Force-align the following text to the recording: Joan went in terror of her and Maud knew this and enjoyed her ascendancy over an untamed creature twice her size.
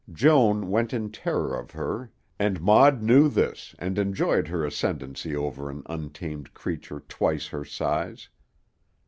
Joan 0.11 0.71
went 0.71 0.93
in 0.93 1.11
terror 1.11 1.55
of 1.55 1.69
her 1.73 2.09
and 2.39 2.59
Maud 2.59 3.03
knew 3.03 3.29
this 3.29 3.75
and 3.77 3.99
enjoyed 3.99 4.47
her 4.47 4.65
ascendancy 4.65 5.35
over 5.35 5.69
an 5.69 5.83
untamed 5.85 6.55
creature 6.55 7.01
twice 7.07 7.45
her 7.49 7.63
size. 7.63 8.27